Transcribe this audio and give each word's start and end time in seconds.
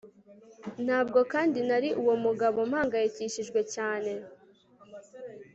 Ntabwo 0.85 1.19
kandi 1.31 1.59
nari 1.67 1.89
uwo 2.01 2.15
mugabo 2.25 2.59
mpangayikishijwe 2.69 3.59
cyane 3.73 4.11